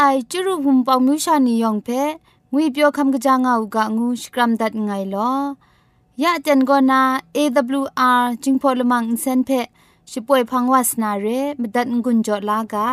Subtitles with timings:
[0.00, 1.88] ไอจุรุภุมปองมิวชานียองเพ
[2.52, 5.32] งุยเปียวคำกะจางเอากะงูสกรัมดัดไงลอ
[6.22, 7.02] ยะจันโกนา
[7.36, 9.50] AWR จิงพอลมังอินเซนเพ
[10.10, 11.26] ช่วยพังวาสนาเร
[11.60, 12.88] มดัดงุนจอลากา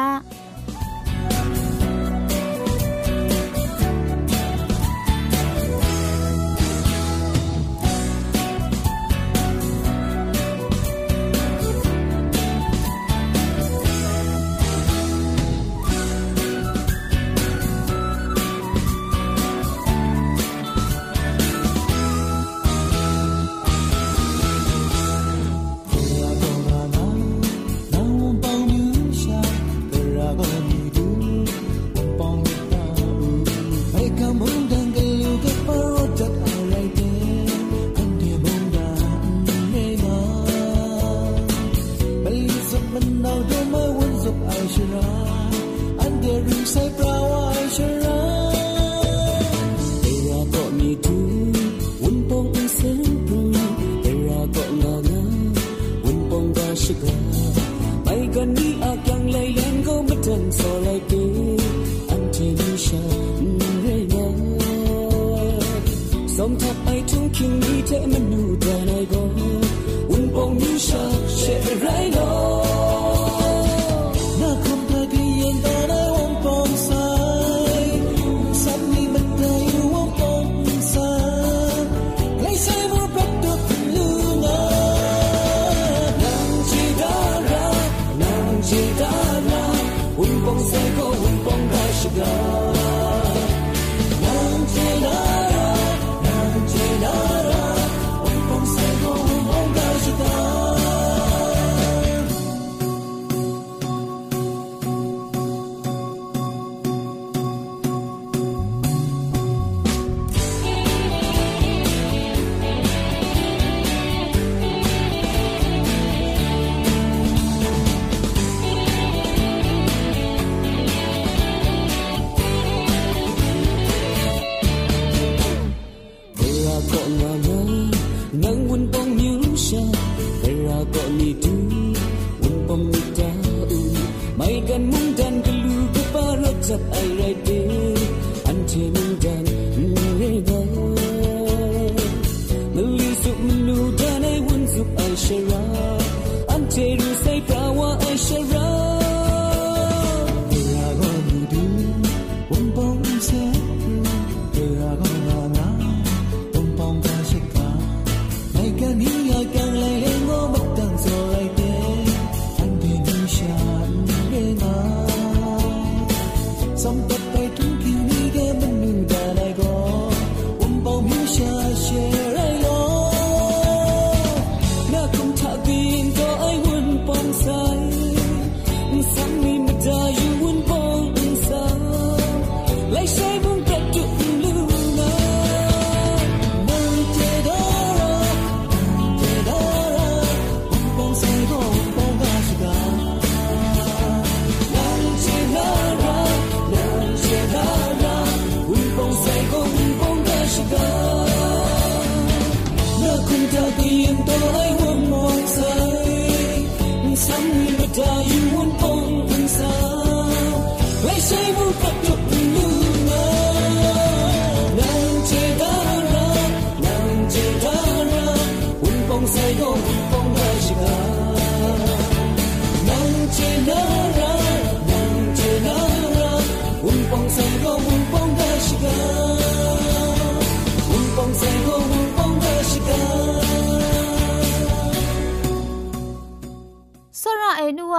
[56.88, 57.35] ว่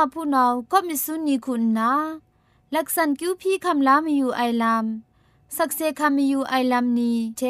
[0.07, 1.91] าผู้นาก็มิสุนีคุณนา
[2.75, 4.85] ลักษณคิวพี่คำลามีอยู่ไอลาม
[5.57, 7.43] สักเซคำมีอยู่ไอลามนี้เช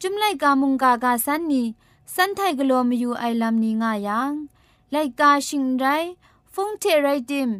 [0.00, 1.62] จุมไลกามุงกากาสันนี
[2.16, 4.32] สันไทกลัวมาอยู่ไอลำนี้ง่ายัง
[4.90, 5.84] ไลกาชิงไร
[6.54, 7.50] ฟงเทไรดิม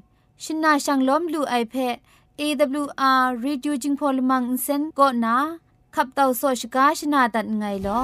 [0.42, 1.96] ชินาชังล้อมลูไอเพะ
[2.40, 5.36] AWR Reducing Polymer Insen ก็นา
[5.94, 8.00] ขับเต่าโซชกาชนาตัดไงลอ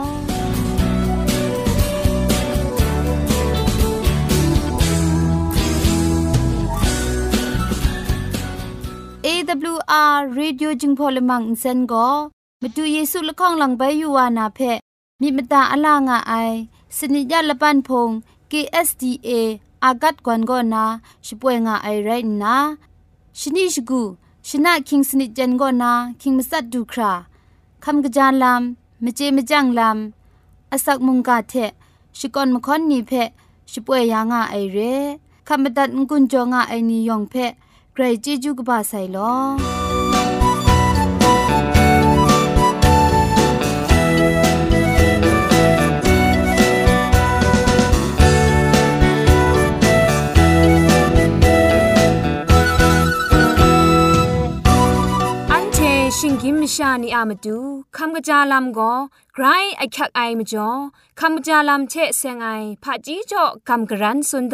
[9.26, 12.08] AWR Radio จึงพอลมังอินเซนก็
[12.62, 14.60] มาดูเยซูละข้องหลังใบยูวานาเพ
[15.23, 16.35] มีมตาอลางอไอ
[16.97, 18.11] สนิยาละปันพง
[18.50, 19.29] KSDA
[19.85, 20.85] อากัดกวนก็นา
[21.26, 22.11] ช่วยงาไอไร
[22.43, 22.56] นะ
[23.38, 24.03] ชนิชกู
[24.49, 27.12] ชนะคิงสนิจันก็นาคิงมัสัดดูครา
[27.85, 31.55] คำกระจานลำมเจมจังลำอาศักมุงกาเท
[32.19, 33.12] ชิกอนมคอนนีเพ
[33.73, 34.79] ช่วยยางาไอเร
[35.49, 37.35] คำบัดงกุนจงาไอนิยองเพ
[37.93, 39.88] ใครจีจูกบาไซลอ
[56.23, 57.59] ชิงกิมชานีอามาดู
[57.97, 58.93] คำกระจาลำก็
[59.35, 59.44] ไกร
[59.76, 60.70] ไอคักไอมาจ่อ
[61.20, 62.49] คำกระจาลำเชะเซงไอ
[62.82, 64.44] ผาจีจ่อคำกระรันสุน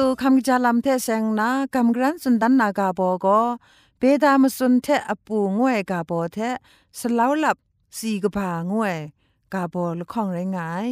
[0.00, 3.40] ดูคำจาลำเทเซงนากำกรันสุนดันนากาโบก็
[3.98, 6.38] เปดามสุนเทอปูงวยกาโบเท
[6.98, 7.56] สลาวลับ
[7.98, 8.96] สีกผางวย
[9.54, 10.90] กาโบละข้องไรงาย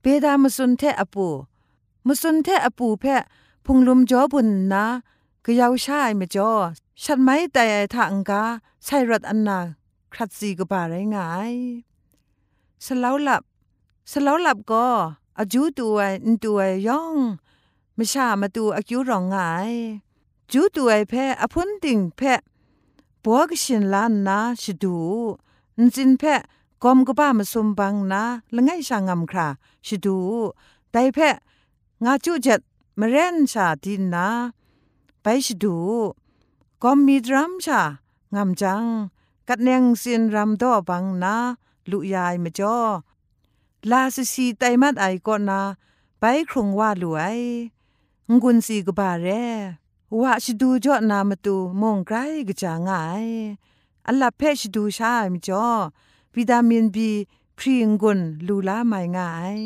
[0.00, 1.28] เปดามสุนเทอปู
[2.06, 3.04] มสุนเทอปูเพ
[3.64, 4.86] พุงลุมจอบุญนะ
[5.44, 6.50] ก็ยาวชายไม่จอ
[7.02, 8.42] ฉันไม่แต่ทางกา
[8.84, 9.60] ใช่รถอันนา
[10.12, 11.52] ครัดสีกบาไรงาย
[12.84, 13.42] สลาวลับ
[14.10, 14.86] สลาวลับก็
[15.38, 17.16] อาจูตัวอินตัวย่อง
[17.98, 19.36] มชามาตูอากิวรองไง
[20.50, 22.20] จูตัวไอเพอพุนติงเพ
[23.22, 24.98] ปัวกชินลานนาชิดู
[25.78, 26.22] นจินเพ
[26.82, 28.22] กอมกบ้ามาสมบังนา
[28.54, 29.48] ละไงชางำครา
[29.86, 30.18] ชิดู
[30.90, 31.18] ไดเพ
[32.04, 32.60] งาจูจ็ด
[32.98, 34.26] มาเรนชาดินนา
[35.22, 35.76] ไปชิดู
[36.82, 37.80] กอมมีดรัมชา
[38.34, 38.84] งำจัง
[39.48, 41.34] กัดเนงสินรำดอบังนา
[41.90, 42.76] ลุยายมาจ่อ
[43.90, 45.60] ลาสสีไตมัดไอก่อนนา
[46.18, 47.38] ไปครงว่าลวย
[48.30, 49.26] งุนสีกบาเร
[50.20, 52.16] ว่าชดูจอนามตูมงไกร
[52.48, 53.26] กจางาย
[54.06, 55.68] อัลลาเพชดูชามิจ่อ
[56.36, 57.10] วิตามินบี
[57.58, 59.58] พรีงกุนลูลาไม่ง่าย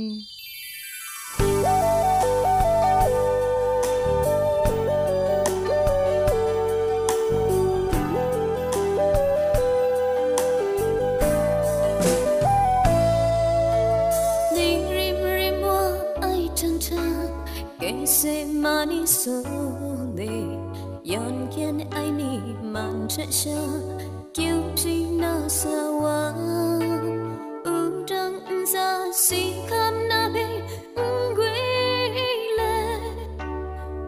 [18.67, 20.27] 많이 서네
[21.09, 23.51] 연기한 아이니 만져서
[24.33, 26.35] 기억이 나서 와
[27.65, 30.41] 우정 자 시간 나비
[30.99, 32.59] 응귀래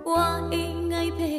[0.04, 1.38] 와 ngay về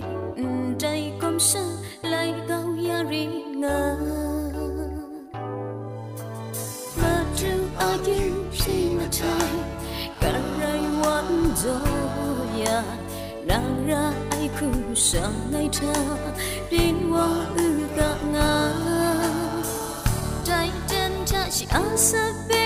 [0.80, 1.60] đây công sơ
[2.02, 3.98] lại gạo ya ri ngờ
[7.02, 9.50] mà trừ ai kiếm xin là trai
[10.22, 12.10] cả rai quan rồi
[12.66, 13.09] ya.
[13.50, 15.20] 让那爱哭上
[15.52, 15.82] 来他，
[16.70, 17.18] 令我
[17.58, 17.60] 无
[17.98, 18.04] 法
[18.38, 18.40] 啊，
[20.44, 22.16] 在真假是阿萨
[22.48, 22.59] 贝。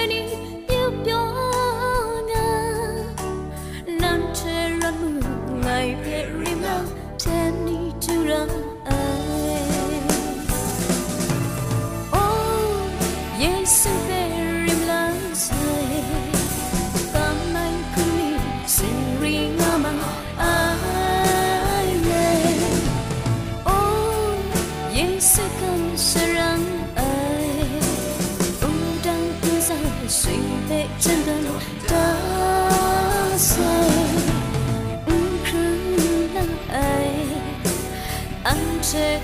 [38.91, 39.19] chết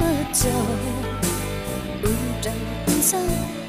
[0.00, 0.78] mất rồi
[2.02, 2.58] Bừng trăng
[3.02, 3.20] sao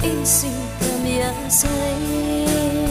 [0.02, 2.83] in xin cầm ya say.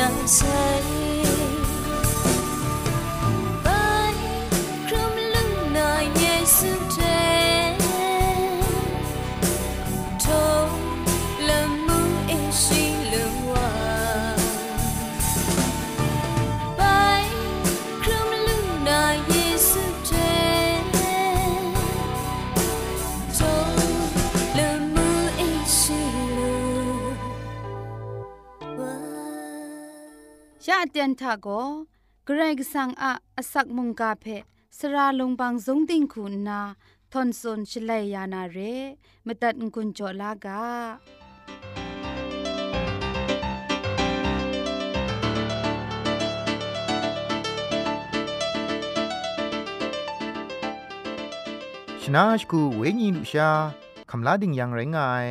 [0.00, 0.99] biển xanh
[30.92, 31.48] เตียนทาโก
[32.24, 34.26] เกรกสังอะอสักมุงกาเพ
[34.78, 36.60] สราลงบางสงติงคุณนา
[37.12, 38.58] ทอนซนชลัยยานาเร
[39.26, 40.62] มตัดกุญจลากา
[52.02, 53.50] ชนะชกูเวญีลุชา
[54.10, 55.26] คำลาดิงยังไรงาย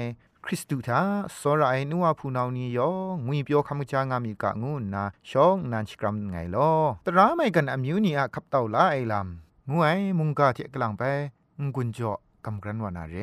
[0.52, 1.02] ริสตูธา
[1.40, 2.90] สรายนัวพูนาวนียอ
[3.26, 6.72] งุยเปียวคำจางามีกางูนาชองนันชกรัมไงลอ
[7.06, 11.12] ตราไม่กันอมิวนีอะขับเต่าลาไอลำงวยมุงกาเทกลังเป้
[11.76, 13.17] งุนจว กาเทกลังไปงกุนจ่อกำกรันวานาเร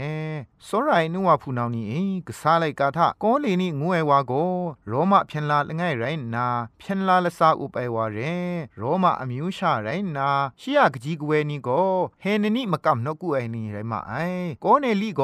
[0.67, 1.93] สรายนัวพูนาวนีเอ
[2.27, 4.33] กษาไลกาทะกอเลนี่งวยวาโก
[4.87, 6.03] โรมาเพียนลาละไงไร
[6.35, 6.47] นา
[6.77, 8.17] เพียนลาละซาอุไปวาเร
[8.77, 9.87] โรมาอมิวชาไร
[10.17, 10.29] นา
[10.61, 11.69] ชิยากจีกเวนี่โก
[12.21, 14.13] เฮนนี่มากำนกุไอนี่ไรมาไอ
[14.63, 15.21] กอเนลีโก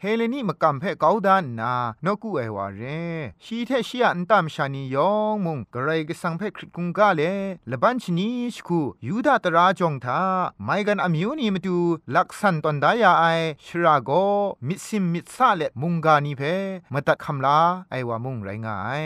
[0.00, 1.72] เฮเลนี่มากำเพกาวดานนา
[2.04, 2.82] นกุไอวาเร
[3.44, 7.22] ชีเทชิยอันตามชานียองมุงกระไรก็สังเพคริกกุงกาเล
[7.70, 10.20] ละบันชนีชคูยูดาตราจงทา
[10.64, 11.76] ไม่กันอมิวนี่มาดู
[12.14, 13.31] ลักษันตอนดายาไอ
[13.65, 14.11] ชราโก
[14.67, 16.41] มิดซิมมิซาเลมุงกานีเพ
[16.93, 17.59] มาตัดคำลา
[17.91, 19.05] ไอว่ามุงไรงาย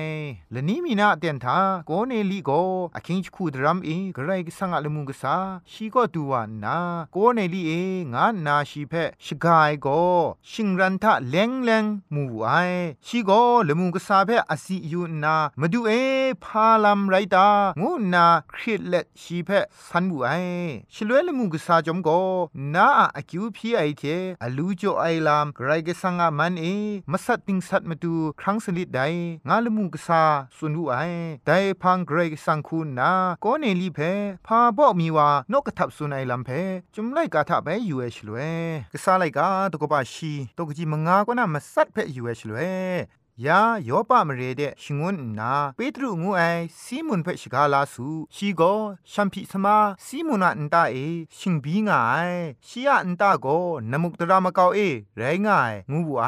[0.51, 1.57] และนี้มีนาเตียนทา
[1.87, 2.51] โกเนลีโก
[2.95, 5.35] อคิงคูดรัมเอกระไรกสังอะลมุงกษา
[5.71, 6.77] ชีก็ดูวานา
[7.11, 7.71] โกเนลีเอ
[8.13, 8.93] งานนาชีเพ
[9.25, 9.87] ชกายโก
[10.49, 12.49] ชิงรันทะเลงเลงมูไอ
[13.07, 13.31] ชีโก
[13.67, 15.91] ลมุงกษาเพอสิยูนามาดูเอ
[16.43, 17.47] พาลัมไรตา
[17.81, 19.49] งูนาคริตเลชีเพ
[19.87, 20.29] สันบูไอ
[20.93, 22.09] ชลเวลมุงกษาจอมโก
[22.75, 24.03] นาอคิวพีไอเท
[24.43, 26.65] อลูจ่อไอลามไรกสังอามันเอ
[27.11, 29.01] มาสัตติงสัตมาดูครั้งสลิดใด
[29.47, 30.23] งาลมุงกษา
[30.57, 30.97] สุนดูไอ
[31.47, 33.99] ไดพังไกรก็สังคูนาโกเนลีเพ
[34.47, 36.49] พาบอกมีว่านกกระทับสุนไอลามเพ
[36.95, 38.53] จุมไลกาทะไปอยู่เอชลวย
[38.93, 42.97] กษาไลกาตกบาชีตกจีมงากว่านามาสัตเพอยู่เอชลวย
[43.45, 46.41] ยาโยปามเรเดชิงวนนาเปตรุงูไอ
[46.81, 48.61] ซีมุนเพชกาลาสูชีโก
[49.11, 50.95] ชัมพิสมาซีมุนาอันตาเอ
[51.37, 52.31] ชิงบีงาย
[52.67, 53.47] ชียอันตาโก
[53.91, 54.79] นมุกตรามะกาวเอ
[55.15, 56.27] ไรงายงูบุไอ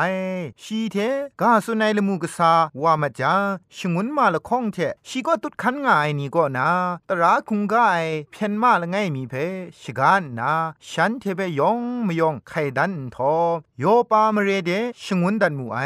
[0.63, 0.95] ชีเท
[1.41, 2.51] กาสุนัยละมูกษา
[2.81, 3.33] วามาจา
[3.75, 6.69] ชิงวนมาละข้องเทชีก็ตุดคันงายนี่ก็นา
[7.09, 9.33] ตราคุงกายเพียนมาละไงมีเพ
[9.81, 10.51] ชกานนา
[10.89, 13.33] ฉันเทเปยองมยองไขดันทอ
[13.79, 14.71] โยปามเรเด
[15.03, 15.79] ชิงวนดันมูไอ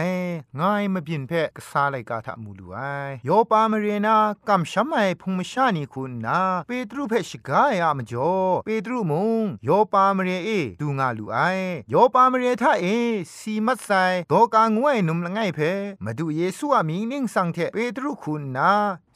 [0.59, 1.12] ง่ายมาเพ
[1.47, 2.77] กซาไลกาทะมูลูไอ
[3.25, 4.15] โยปามเรนา
[4.49, 8.31] กำช้ำไอพุงมชานีคุณนาเปตรูเพชกายามจ่อ
[8.65, 10.49] เปตรูมุงโยปามเรเอ
[10.81, 11.37] ดูงาลูไอ
[11.89, 12.85] โยปามเรทาเอ
[13.37, 13.89] สีมัดไซ
[14.29, 15.59] โตกางวยนุมละไงเพ
[16.05, 18.71] มาดูเยซูอามีนิงสังเทเปตรูคุณนา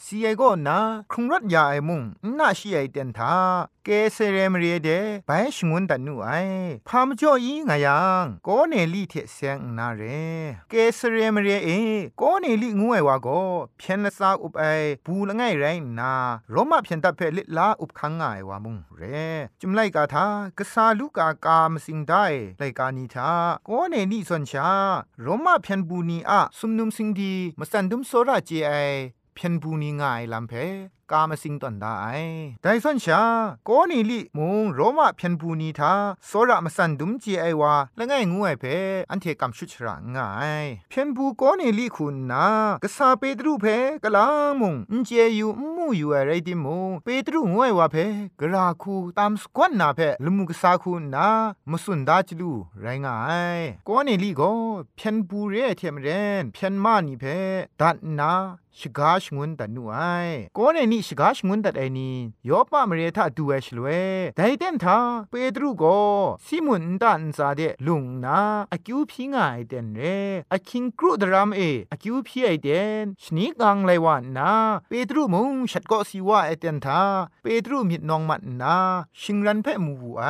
[0.05, 0.79] ซีไอโก็นา
[1.11, 2.01] ครุงรัถยาไอมุง
[2.37, 3.35] น่าชีไอเต็นทา
[3.85, 4.89] เกเซเรมเรเด
[5.27, 6.29] ไปชงวนตันนูไอ
[6.87, 10.01] พามจ่ออีงายังก็เนลี่เทเซงนาเร
[10.69, 11.69] เกเซเรมเรเอ
[12.21, 13.41] ก็เนลี่งูไอวาก็
[13.77, 14.63] เพียนละซาอุปไอ
[15.05, 15.65] บูละไงไร
[15.99, 16.13] นา
[16.51, 19.01] โรมาเพียนตัพเพลิลาอุปคังไงวามุงเร
[19.61, 20.25] จุมไลกาทา
[20.57, 22.25] กษาลูกากามสิงได้
[22.59, 23.31] ไลกานีทา
[23.67, 24.69] ก็เนลี่ส่นชา
[25.21, 28.71] โรมาเพียนบูนีอาสุมนุมสิงดีมสันดุมโซราเจไอ
[29.37, 30.53] เพียนบูนีง่ายลำเพ
[31.11, 31.95] กามสิงตันได้
[32.61, 33.21] ไดสันชา
[33.65, 35.93] โกนี่ลิมุงโรมาเพียนบูนีทา
[36.27, 38.65] โซระมาสันดุมจีไอวาละไงงูไอเพ
[39.09, 40.29] อันเทกำชุดชระง่า
[40.63, 42.47] ยเพียนบูโกนี่ลิคุณนา
[42.83, 43.65] กษาเปตรูเพ
[44.03, 44.25] กะลา
[44.59, 47.97] มุงอินเจยูมูอยู่อะไรดิมุงเปตรูงูไอวาเพ
[48.39, 51.27] กราคูตามสกวนนาเพลมุกษาคุณนา
[51.71, 52.51] มสุนดาจลู
[52.81, 53.17] ไรง่า
[53.57, 54.41] ยโกนี่ลิโก
[54.95, 56.07] เพียนบูเรเทมเร
[56.41, 57.23] นเพียนมานีเพ
[57.79, 58.33] ดัดนา
[58.81, 59.97] ชกาชงวนตันนูไอ
[60.55, 62.15] โกเนนี่ชกาชงวนตัดไอนี่
[62.47, 63.87] ยอปะมเรทาดูเอชลเว
[64.37, 64.97] ไดเต็นทา
[65.29, 65.83] เปตรูโก
[66.45, 68.39] ซิมุนตันซาเดลุงนา
[68.71, 70.01] อคิวพิงไอเดนเร
[70.51, 72.69] อคิงกรูดรามเออคิวพีไอเด
[73.01, 74.51] นชนิกังไลวานนา
[74.89, 77.01] เปตรูมุงชัดก็สิว่าไอเดนทา
[77.41, 78.77] เปตรูมิดนองมัดนา
[79.21, 80.23] ชิงรันเพ่มูไอ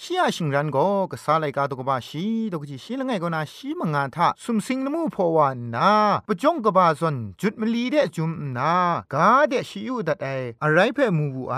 [0.00, 5.90] ชียชิงรันก็กษาไลกาตกบาชีตกจีชีละไงก็นาชีมงาทะสุมสิงนมูพอวานนา
[6.26, 8.72] ปจงกบาซอนจุดมลีเดจุมนา
[9.12, 10.28] กาเดชิยูดัดไอ
[10.62, 11.56] อะไรเพ่มูบูไอ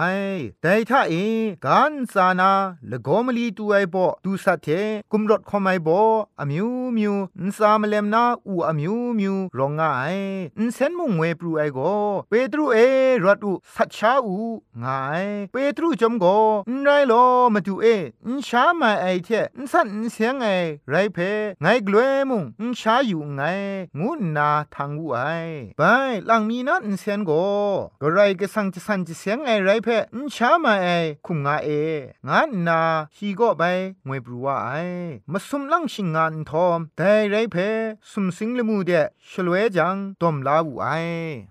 [0.62, 1.14] แต่ถ้าเอ
[1.64, 2.53] กันซานา
[2.91, 4.69] ละโกมลีตูไอปอดูสัตเท
[5.12, 6.00] กุมรถคอมไอปอ
[6.41, 7.14] อมิวมิว
[7.47, 10.07] นซามเลมนาอูอมิวมิวรองงไอ
[10.67, 11.79] นเซนมุงเวปรูไอโก
[12.29, 12.76] เปโตรเอ
[13.25, 14.37] รถอูสัตชาอู
[14.82, 16.25] งายเปโตรจอมโก
[16.69, 17.13] นไรโล
[17.54, 17.87] มาดูเอ
[18.34, 20.49] นชามาไอเทนสันนเสียงไอ
[20.90, 21.18] ไรเพ
[21.60, 23.42] ไงกลัวมุงนชาอยู่ไง
[23.99, 25.20] งูนาทางวูไอ
[25.78, 25.82] ไป
[26.26, 27.30] หลังมีนันเสียงโก
[28.00, 30.88] ก็ไรก็สังจะสันจะเสียงไอไรเพนชามาไอ
[31.26, 31.68] คุงงาเอ
[32.28, 32.80] งานนา
[33.16, 33.62] ฮีก็ไป
[34.06, 34.70] งวยปรัวไอ
[35.32, 37.56] มาสุมลังชิงงานทอมแต่ไรเพ
[38.10, 38.90] สุมสิงละมูเด
[39.30, 40.86] ชลเวจังตอมลาวไอ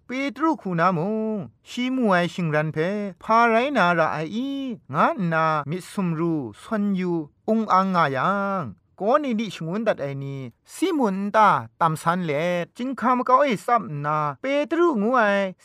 [0.05, 2.77] เปตรุคูนามุงชีมวยชิงรันเพ
[3.23, 4.49] พาไรนาราไออี
[4.93, 6.33] งานนามิสุมรู
[6.63, 7.11] ซอนยู
[7.47, 8.63] อุงอังงายัง
[9.05, 10.41] ก็นี่ดิชงวนดัดไอนี่
[10.73, 11.49] ซิมุนตา
[11.81, 12.31] ตำสันเล
[12.77, 15.21] จิงคำก็ไอซับนาเปตรูงูไอ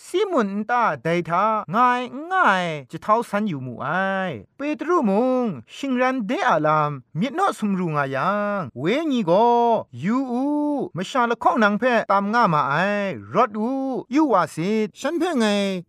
[0.06, 3.86] ซิมุนตาไดทาง่ายง่ายจะเท่าสันอยู่มูไอ
[4.56, 5.10] เปตรูม
[5.42, 9.32] งชิงรันเดอาลามมีนอสมรูงายังเวญีโก
[10.04, 10.44] ยูอู
[10.96, 12.74] มชาละข้องนังเพตามง่ามาไอ
[13.34, 13.70] รถอู
[14.14, 14.70] ยูวาสิ
[15.00, 15.44] ฉันเพ่ไง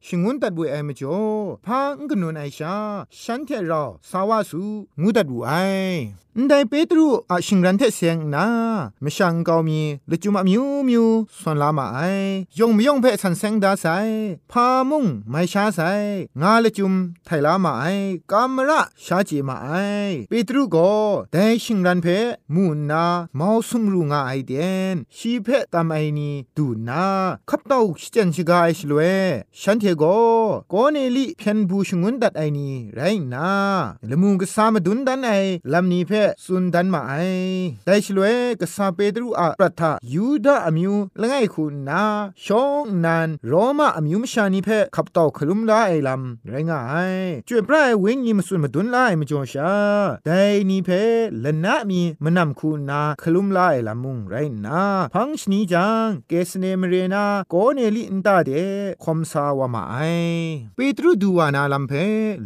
[0.05, 1.21] ชิงวนตัดบุไอมจ่อ
[1.65, 2.75] พางกนุนไอชา
[3.21, 4.61] ฉันเทราสาวาสู
[5.01, 5.51] งูตัดบุไอ
[6.47, 8.45] ไดเปตรูอาชิงรันเทเสียงนา
[9.01, 11.05] ไม่ช่างเกามีละจุมามิวมิว
[11.39, 11.99] ส่วนลามาไอ
[12.57, 13.85] ยงไม่ยงเพ่สันเซงดาไซ
[14.51, 15.79] พามุงไม่ช้าไซ
[16.41, 16.93] งาละจุม
[17.25, 17.85] ไทลามาไอ
[18.31, 19.69] กามระชาจีมาไอ
[20.29, 20.91] เปตรูก็
[21.31, 22.07] ได้ชิงรันเพ
[22.53, 24.53] มูนาเมาสุมรูงาไอเด
[24.93, 27.05] นชีเพตามไอนีดูนา
[27.49, 29.01] ขับเต้าชิจันชิกาไอชลเว
[29.61, 30.03] ฉันเทโก
[30.69, 32.99] โกเนลิเพียนบูชงุนดัดไอนีไร
[33.33, 33.49] นา
[34.09, 35.31] ละมุงก็สามาดุนดันไอ
[35.73, 36.11] ลำนี้เพ
[36.43, 37.13] สุนดันมาไอ
[37.85, 38.25] ได้ชลเว
[38.61, 42.03] กษาเปตรูอะปรัทายูดาอมิวละไงคุณนา
[42.45, 47.15] ชองนันโรมาอมิวมชานีเพขับตอกคลุมลาไอลำไรงาย
[47.47, 49.73] จวยปลายเวงยิมสุนมาดุนลาไอมจงชา
[50.25, 50.89] แต่นี่เพ
[51.43, 54.81] ละนะมีมนำคุณนาคลุมลาไอลำมุงไรนา
[55.13, 58.49] พังชนีจังเกสเนมเรนาโกเนลินตาเด
[59.03, 59.97] คอมสาวามาไอ
[60.75, 61.93] เปตรูดูวานาลำเพ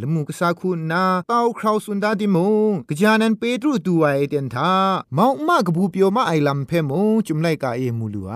[0.01, 2.37] ละมุกษาคุณนาเต้าคราวสุนดาดิม
[2.69, 4.62] งกจานันเปตรูดูไอเดนทา
[5.13, 8.35] เมามากบูเปียวมาไอลำเพมงจุมไลกาเอมูลูไอ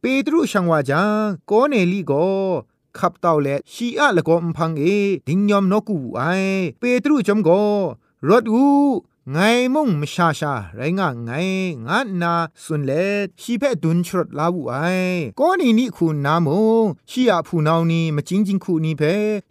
[0.00, 1.08] เปตรูช่างว่าจัง
[1.46, 2.12] โกเนลีโก
[2.98, 4.84] ขับเต่าและชีอะละก็มพังเอ
[5.28, 6.22] ดิงยอมนกูไอ
[6.78, 7.50] เปตรูจอมโก
[8.28, 8.64] รถอู
[9.32, 9.38] ไง
[9.74, 11.30] มุ่งมชาชาไรงะไง
[11.86, 12.92] งะนาสุนเล
[13.40, 14.74] ชีเพดุนชรดลาวูไอ
[15.38, 16.48] ก็นี่นี่คูนาโม
[17.10, 19.02] ชียผู้นานี่มาจริงจริงคูนี่เพ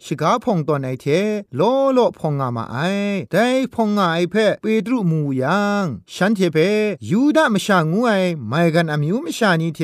[0.04, 1.06] ชิกาพงตอนไอเท
[1.56, 1.60] โล
[1.94, 2.76] โลพงงามาไอ
[3.32, 6.58] ได้พงงาไอเพเปตรุมูยังฉันเทเพ
[7.10, 8.10] ยูดามชางูไอ
[8.48, 9.80] ไม่กันอามิวมชานี่เท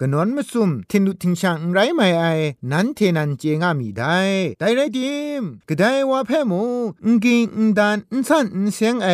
[0.00, 2.24] กนอนมซุมทินดุทิงชังไรไม่ไอ
[2.70, 4.18] นันเทนันเจงามีได้
[4.58, 6.62] ได้ไรดิมก็ได้ว่าเพมู
[7.06, 9.08] งกิงงดันงสันงเสียงไอ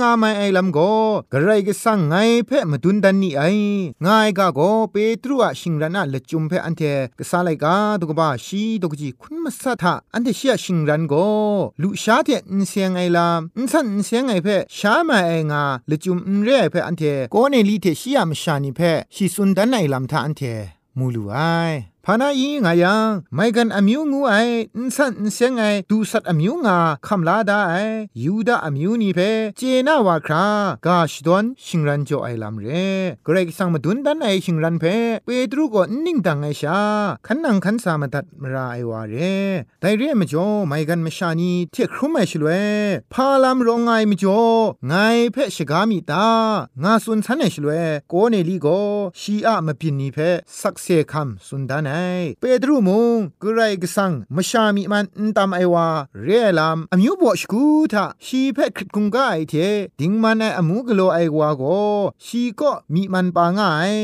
[0.00, 0.78] งาไม่ไอลำโก
[1.32, 2.14] กระไรก็สั่งไง
[2.46, 3.42] เพ่มาดุนดันนี่ไอ
[4.04, 4.60] ง่ายกะโก
[4.90, 6.82] เปตรุอะชิงรันอะละจุมเพ่อันเท
[7.18, 11.14] ก็ซาไลกาตุกบาชีตุกจีคุณมัสทะอันเทเชียชิงรันโก
[11.82, 20.42] ลุชาเทงเสียงไอลำงสันเสียงไอเพ่ชามาไองาละจุมงเร่เพ่อันเทโกเนลีเทชียมชานิเพ่ชีสุนดันไอลำทาอันเท
[20.98, 21.36] มูลูไอ
[22.08, 24.34] พานาอีงายังไม่กันอมิวงูไอ
[24.76, 27.74] อินสันอินเซงไอดูสัตอมิวงาคำลาดาไอ
[28.22, 29.20] ยูดาอมิวนี่เพ
[29.56, 30.46] เจนาวาครา
[30.86, 32.66] กาชดอนชิงรันโจไอลำเร
[33.26, 34.84] กรกสังมาดุนดันไอชิงรันเพ
[35.24, 36.80] เปตรูก็นิ่งดังไอชา
[37.26, 39.14] ขันนังขันสามาตัดมราไอวาเร
[39.80, 42.48] ไดเรมจ่อไม่กันมชานีเทียครุมไอชลเว
[43.12, 44.42] พาลามรองไงมจ่อ
[44.86, 44.94] ไง
[45.32, 46.28] เพชกามีตา
[46.82, 47.70] งาสุนทันไอชลเว
[48.08, 48.68] โกเนลีโก
[49.20, 50.18] ชีอะมาปินนีเพ
[50.60, 51.95] สักเซคัมสุนดาน
[52.40, 55.88] เปดรูมงกไรกสังมชามีมันนตามไอวา
[56.22, 56.28] เร
[56.58, 59.54] ลามอมิวบอชกูทาชีเพคคุงกไอเท
[60.00, 61.62] ดิงมันไออมูกโลไอวาโก
[62.24, 63.94] ชีก็มีมันปางาย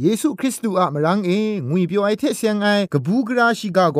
[0.00, 1.30] เยซูคริสต์อะมรังเอ
[1.70, 3.98] งุยเปียวไอเทเสียงไอกบูกราชิกาโก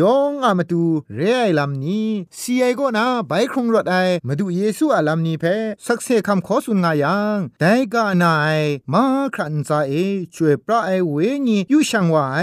[0.00, 0.82] ยองอะมาตู
[1.14, 5.44] เรไอลามนี้ซีไอก็นาไบคงรถไอมาดูเยซูอะลามนี้เพ
[5.86, 8.48] สักเซคำขอสุนงายังแต่กานาไอ
[8.92, 9.04] มา
[9.34, 9.92] ครันซาเอ
[10.34, 12.38] ช่วยพระไอเวญียูชังวาไอ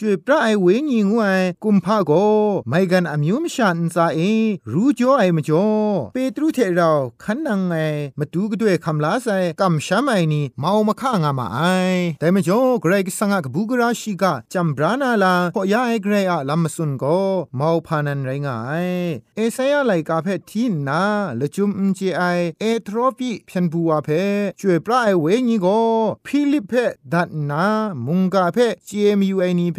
[0.00, 2.12] ช่วยพระไอเวญีงวยกุมภาโก
[2.68, 4.20] ไม่กันอมิวมชันซาเอ
[4.72, 5.66] รู้จ่อไอมจ่อ
[6.12, 6.90] เปตรุเทเรา
[7.22, 7.74] ขันนังไง
[8.18, 11.60] มาดูก็ด้วยคำลาใส่กำช้ำไอนี่เมามาข้างามาไอ
[12.18, 17.04] แต่มจ่อเกรกสังกบูกราชิกาจำบรานาลาพอยาไอเกรอะลำมสุนโก
[17.56, 18.86] เมาพานันไรงาย
[19.36, 21.02] เอเซยาไลกาเพทีนา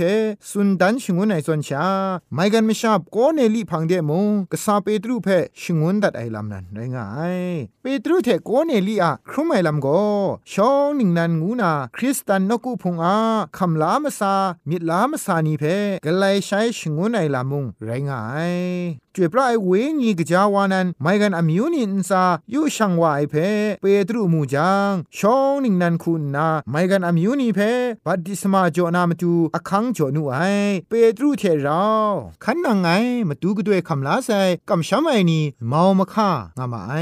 [0.06, 0.12] เท
[0.52, 1.88] สุนดันชงวนไอซอนชา
[2.34, 5.28] ไม่กันไม่ชอบก็เนลีพังเดมงกษาเปตรูเพ
[5.62, 7.38] ชงวนดัดไอลำนั้นไรง่าย
[7.82, 10.04] เปตรูเทก็เนลีอะครุมไอลำก็
[10.52, 13.18] ชองหนึ่งนันงูนา คริสตันนกูพงอา
[13.58, 14.34] คำลามซา
[14.70, 15.63] มิดลามซานีเพ
[16.06, 22.23] กไลใช้ชงวนไอลำมุงไรง่าย จวยพระไอเวงีกจาวานันไม่กันอมิวนินซา
[22.54, 23.36] ยูชังวาไอเพ
[23.82, 27.60] เปตรูมูจังชองนิงนันคุณนาไม่กันอมิวนีเพ
[28.06, 30.38] บัดดิสมาจอนามตูอคังจอนูไอ
[30.89, 31.86] เปตรูเทเรา
[32.43, 32.88] ขันนังไง
[33.30, 36.93] มาดูก็ด้วยคำลาใส่กำช้ำไอนี่เมามาค่างามาไอ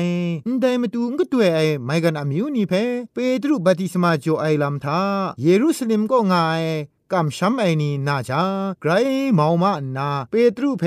[0.62, 2.73] ได้มาดูก็ด้วยไอไม่กันอมิวนีเพ
[3.13, 4.99] เปตรูบัดดิสมาจอไอลำทา
[5.41, 6.63] เยรูซาเล็มก็ง่าย
[7.12, 8.44] กำช้ำไอนี่นาจา
[8.82, 8.92] ไกร
[9.34, 10.84] เมามานาเปตรูเพ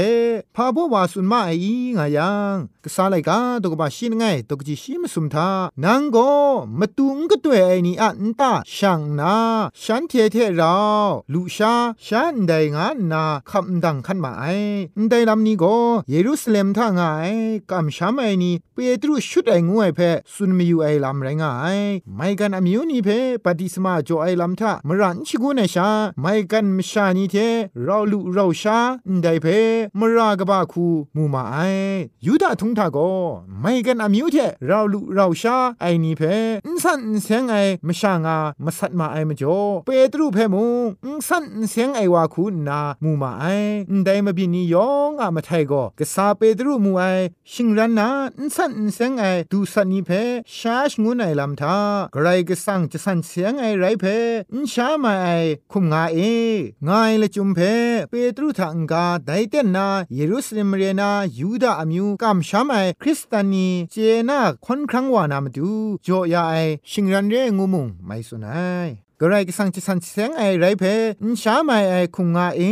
[0.57, 1.53] พาบวาสุนมาไอ
[1.97, 5.49] ง่ายังกษาไลกาตกบาชินไงตกจิชิมสุมทา
[5.85, 6.19] นังโก
[6.79, 9.35] มาตุงก็ตัวไอนี่อันตาช่างนา
[9.83, 10.77] ฉันเทเทเรา
[11.33, 11.75] ลูชา
[12.07, 14.45] ฉันได้งานนาคำดังขันมาไอ
[15.11, 15.65] ได้ลำนี้โก
[16.09, 17.31] เยรูซาเล็มท่างาย
[17.71, 20.01] กำช้ำไอนี่เปตรูชุดไองวยเพ
[20.35, 21.79] สุนมีอยู่ไอลำไรงาย
[22.17, 23.09] ไม่กันอมิวนี่เพ
[23.45, 25.89] ปฏิสมาจ่อไอลำท่ามรันชิกุนชา
[26.21, 27.37] ไม่กันมชานีเท
[27.85, 28.79] เราลุเราชา
[29.23, 29.47] ได้เพ
[29.99, 31.57] มรากบาคูมูมาไอ
[32.27, 32.99] ยูดาทุงทาโก
[33.61, 36.23] ไม่กันอามิวเทเราลุเราชาไอนี่เพ
[36.67, 37.55] อินสันเสียงไอ
[37.87, 40.65] มชางามสัตมาไอมจ่อเปตรูเพมู
[41.05, 43.45] อินสันเสียงไอวาคูนามูมาไอ
[44.05, 47.05] ได้มาบินียองอะมาไทโกกษาเปตรูมูไอ
[47.53, 50.11] ชิงรันนาอินสันเสียงไอดูสันนีเพ
[50.57, 51.77] ชาชงูไอลำทา
[52.15, 54.05] กรก็สังจะสันเสียงไอไรเพ
[54.55, 55.29] อินชามาไอ
[55.73, 56.19] คุมงาเอ
[56.89, 57.61] งายละจุมเพ
[58.09, 63.97] เปตรุทังกาไดเตนาเยรูซาเล็มเรนายูดาอมิวกัมชามไอคริสตานีเจ
[64.29, 65.71] นาคอนครั้งวานามดู
[66.07, 66.55] จ่อยาไอ
[66.91, 70.85] ชิงรันเรงูมุงไม่สุนัย กระไรก็สังจะสันเสียงไอไรเพ
[71.25, 72.63] นชาไม่ไอคุงงาเอ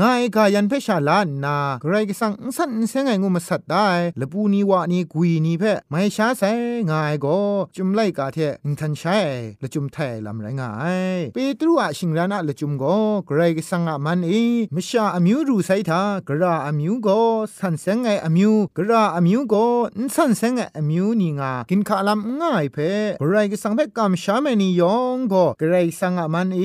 [0.00, 3.88] งายกายันเพชาลานนากระไรก็สังสันเสียงไองูมาสัตได้
[4.20, 6.52] ละปูนีวานีกุยนีเพไม่ช้าใส่
[6.90, 7.38] งายก็
[7.76, 9.18] จุมไล่กาเทอินทันใช้
[9.62, 10.72] ละจุมไทยลำไรงา
[11.16, 12.96] ยเปตรูอะชิงรานะละจุมก็
[13.28, 14.32] กระไรก็สังอะมันเอ
[14.74, 17.18] มชาอมิวรูไซทากระรามิวก็
[17.58, 19.64] สันเสียงไออมิวกระรามิวก็
[19.98, 22.76] นสันเสียงไออมิวนีงากินขาลำง่ายเพ
[23.20, 26.60] กระไรก็สังเพกำชาไม่นิยองก็กระไรสังอามันเอ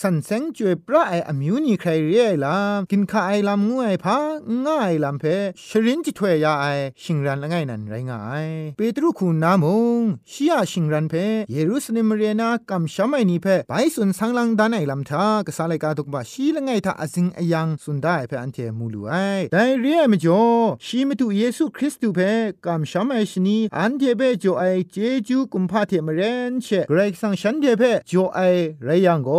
[0.00, 4.18] สันเซงจวยพระไออมิวนีใครเรียลามกินข้าไอลำงวยพา
[4.66, 5.24] ง่ายลำเพ
[5.68, 6.66] ชรินจิถวยยาไอ
[7.02, 9.64] ชิงรันละไงนันไรง่ายเปตรุคุณนาม
[9.98, 11.14] งชียชิงรันเพ
[11.50, 19.14] เยรูซาเล็มเรียนากำชามไอนีเพไปสุนสังลังดานไอลำทากษาเลกาตุกบะชีละไงทาอซิงอยังสุนได้เพอันเทมูลูไอ
[19.52, 20.44] แต่เรียมจ่อ
[20.86, 22.18] ชีมตุเยซูคริสต์เพ
[22.66, 24.96] กำชามไอชนีอันเทเบจ่อไอเจ
[25.28, 28.40] จูกุมพาเทมเรนเชเกรกสังฉันเทเพจ่อไอ
[28.84, 29.30] ไรยังโก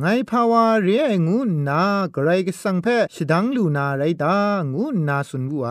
[0.00, 1.82] ไงภาวาเรียงูนา
[2.12, 4.36] เกรก็สังเพชดังลูนาไรตา
[4.72, 5.70] งูนาสุนบุไอ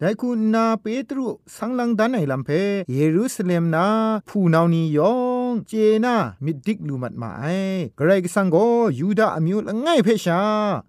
[0.00, 1.26] แต่คุณนาเปตรุ
[1.56, 2.50] สังลังดานไอลำเพ
[2.90, 3.86] เยรูซาเล็มนา
[4.28, 5.14] ผู้นาวนียอ
[5.50, 5.72] งเจ
[6.04, 7.44] นามิดดิกลูมัดมาไอ
[7.96, 8.56] เกรก็สังโก
[8.98, 10.40] ยูดาอมิวละไงเพชา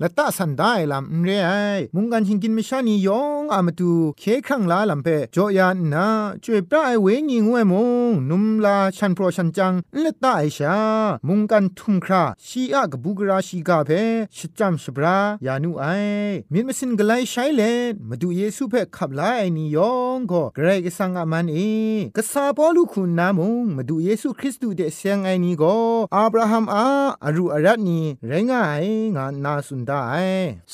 [0.02, 1.52] ละตะสันได้ลำเรไอ
[1.96, 6.08] มุงกันชิงกินไมิชานียองอามาตูเคครั้งลาลำเพจอยานนา
[6.44, 7.74] ช่วยปลายเวงีงวยม
[8.10, 10.78] งนุมลาชันโปรชันจังละตะไอชา
[11.28, 13.92] มุงกันทุมคราชีอะกบูกราชีกาเพ
[14.38, 15.86] ชิจัมชบรายานุไอ
[16.54, 17.62] มิดมสินกไลใช้เล
[18.10, 21.58] มาดูเยซูเพขับไลาไอนิยองก็เกรกสังอามันเอ
[22.16, 25.76] กษาปอลูคุณนามงมาดูเยซูคริสต์ดูเดเซียงไอนีก็
[26.16, 26.86] อับราฮัมอา
[27.26, 28.84] อรูอารัตนีไรงาย
[29.16, 30.02] งานนาสุนได้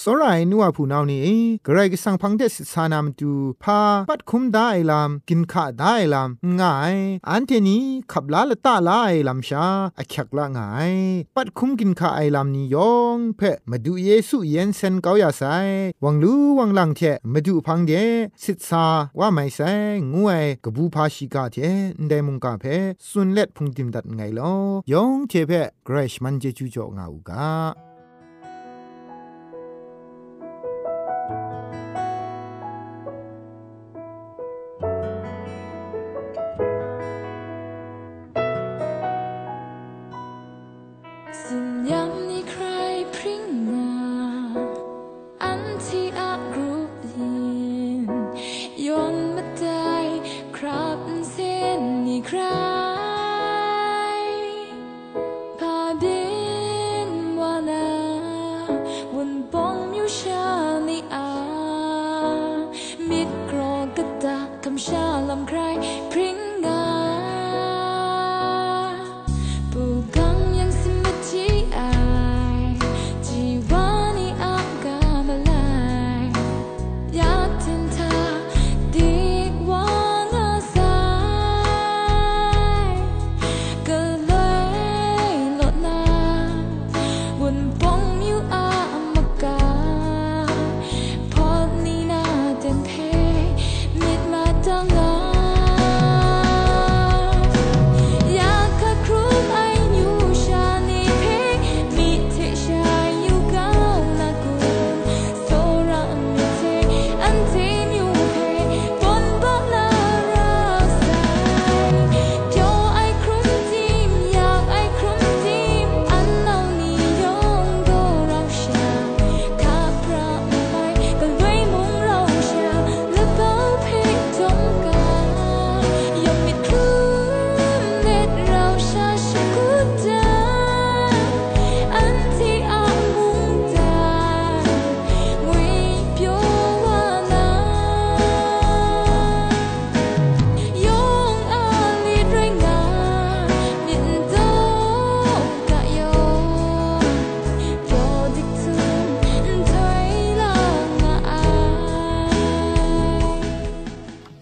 [0.01, 1.29] สรายนัวผู้นาวนี้
[1.63, 3.31] เกรกสังพังเดสสานามตู
[3.63, 3.79] พา
[4.09, 6.29] ปัดคุมได้ลามกินข้าได้ลาม
[6.59, 6.95] ง่าย
[7.29, 9.65] อันเทนี้ขับลาละตาลาไอลามชา
[9.99, 10.91] อคักละงาย
[11.35, 15.43] ปัดคุ้มกินข้าไอลำนี้ยองเพมาดูเยซูเย็นเซนเกาอย่าไซ
[16.03, 17.01] วังลูวังลังเท
[17.33, 17.91] มาดูพังเด
[18.43, 18.85] สิทธา
[19.19, 19.59] ว่าไม่ไซ
[20.13, 21.57] งวยกบูพาชิกาเท
[22.07, 22.65] ไดมุงกาเพ
[23.09, 24.53] สุนเล็ดพุงติมดัดไงลอ
[24.91, 25.51] ยองเทเพ
[25.85, 27.90] เกรชมันเจจูจ่องาอูกา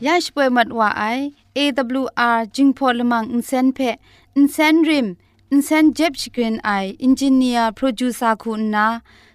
[0.05, 1.03] ยาช่วยมัดว่าไอ
[1.57, 3.79] AWR จิงพอลมังอินเซนเพ
[4.35, 5.07] อินเซนริม
[5.51, 6.69] อินเซนเจ็บชกรีนไอ
[7.03, 8.87] อินจิเนียร์โปรดิวซอร์คุณนา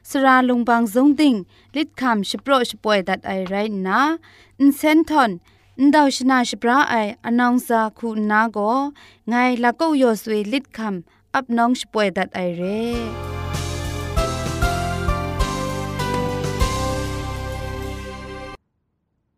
[0.09, 1.35] สราลงบางซงติง
[1.77, 3.55] ลิดคำชโปรชป่วยดัดไอไร
[3.87, 4.00] นะ
[4.61, 5.31] อินเซนทอน
[5.79, 6.94] อินดาวชนาชปราไอ
[7.27, 8.59] อนองซาคุณนาโก
[9.29, 10.61] ไงละก็ยอสวยลิ